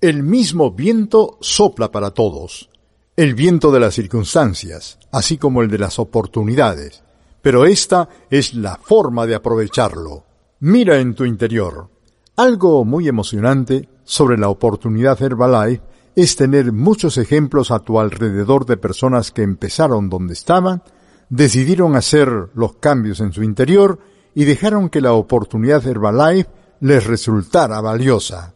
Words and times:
El 0.00 0.22
mismo 0.22 0.70
viento 0.70 1.38
sopla 1.40 1.90
para 1.90 2.12
todos. 2.12 2.70
El 3.16 3.34
viento 3.34 3.72
de 3.72 3.80
las 3.80 3.94
circunstancias, 3.94 4.96
así 5.10 5.38
como 5.38 5.60
el 5.60 5.68
de 5.68 5.78
las 5.78 5.98
oportunidades. 5.98 7.02
Pero 7.42 7.66
esta 7.66 8.08
es 8.30 8.54
la 8.54 8.76
forma 8.76 9.26
de 9.26 9.34
aprovecharlo. 9.34 10.22
Mira 10.60 10.98
en 10.98 11.16
tu 11.16 11.24
interior. 11.24 11.90
Algo 12.36 12.84
muy 12.84 13.08
emocionante 13.08 13.88
sobre 14.04 14.38
la 14.38 14.50
oportunidad 14.50 15.20
Herbalife 15.20 15.82
es 16.14 16.36
tener 16.36 16.70
muchos 16.70 17.18
ejemplos 17.18 17.72
a 17.72 17.80
tu 17.80 17.98
alrededor 17.98 18.66
de 18.66 18.76
personas 18.76 19.32
que 19.32 19.42
empezaron 19.42 20.08
donde 20.08 20.34
estaban, 20.34 20.84
decidieron 21.28 21.96
hacer 21.96 22.50
los 22.54 22.76
cambios 22.76 23.18
en 23.18 23.32
su 23.32 23.42
interior 23.42 23.98
y 24.32 24.44
dejaron 24.44 24.90
que 24.90 25.00
la 25.00 25.14
oportunidad 25.14 25.84
Herbalife 25.84 26.48
les 26.78 27.04
resultara 27.04 27.80
valiosa. 27.80 28.54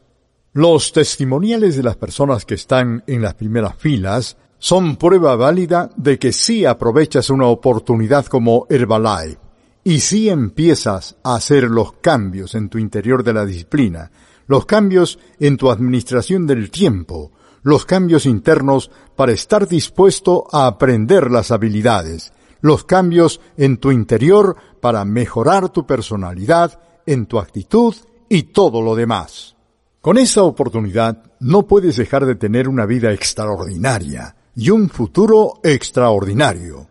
Los 0.54 0.92
testimoniales 0.92 1.76
de 1.78 1.82
las 1.82 1.96
personas 1.96 2.44
que 2.44 2.56
están 2.56 3.02
en 3.06 3.22
las 3.22 3.32
primeras 3.32 3.74
filas 3.74 4.36
son 4.58 4.96
prueba 4.96 5.34
válida 5.34 5.88
de 5.96 6.18
que 6.18 6.30
sí 6.30 6.66
aprovechas 6.66 7.30
una 7.30 7.46
oportunidad 7.46 8.26
como 8.26 8.66
Herbalife 8.68 9.38
y 9.82 10.00
sí 10.00 10.28
empiezas 10.28 11.16
a 11.22 11.36
hacer 11.36 11.64
los 11.70 11.94
cambios 11.94 12.54
en 12.54 12.68
tu 12.68 12.76
interior 12.76 13.24
de 13.24 13.32
la 13.32 13.46
disciplina, 13.46 14.10
los 14.46 14.66
cambios 14.66 15.18
en 15.40 15.56
tu 15.56 15.70
administración 15.70 16.46
del 16.46 16.70
tiempo, 16.70 17.32
los 17.62 17.86
cambios 17.86 18.26
internos 18.26 18.90
para 19.16 19.32
estar 19.32 19.66
dispuesto 19.66 20.48
a 20.52 20.66
aprender 20.66 21.30
las 21.30 21.50
habilidades, 21.50 22.34
los 22.60 22.84
cambios 22.84 23.40
en 23.56 23.78
tu 23.78 23.90
interior 23.90 24.56
para 24.82 25.06
mejorar 25.06 25.70
tu 25.70 25.86
personalidad, 25.86 26.78
en 27.06 27.24
tu 27.24 27.38
actitud 27.38 27.94
y 28.28 28.42
todo 28.42 28.82
lo 28.82 28.94
demás. 28.94 29.56
Con 30.02 30.18
esa 30.18 30.42
oportunidad 30.42 31.22
no 31.38 31.68
puedes 31.68 31.94
dejar 31.94 32.26
de 32.26 32.34
tener 32.34 32.68
una 32.68 32.86
vida 32.86 33.12
extraordinaria 33.12 34.34
y 34.56 34.70
un 34.70 34.88
futuro 34.88 35.60
extraordinario. 35.62 36.88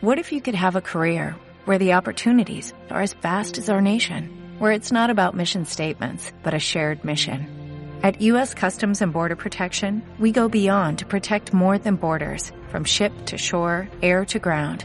What 0.00 0.18
if 0.18 0.32
you 0.32 0.40
could 0.40 0.56
have 0.56 0.74
a 0.74 0.80
career 0.80 1.36
where 1.66 1.78
the 1.78 1.94
opportunities 1.94 2.74
are 2.90 3.00
as 3.00 3.14
vast 3.22 3.58
as 3.58 3.68
our 3.68 3.80
nation, 3.80 4.28
where 4.58 4.72
it's 4.72 4.90
not 4.90 5.08
about 5.08 5.36
mission 5.36 5.66
statements, 5.66 6.32
but 6.42 6.52
a 6.52 6.58
shared 6.58 7.04
mission? 7.04 7.46
At 8.02 8.20
U.S. 8.22 8.54
Customs 8.54 9.02
and 9.02 9.12
Border 9.12 9.36
Protection, 9.36 10.02
we 10.18 10.32
go 10.32 10.48
beyond 10.48 10.98
to 10.98 11.06
protect 11.06 11.54
more 11.54 11.78
than 11.78 11.94
borders, 11.94 12.50
from 12.70 12.82
ship 12.82 13.12
to 13.26 13.38
shore, 13.38 13.88
air 14.02 14.24
to 14.24 14.40
ground 14.40 14.84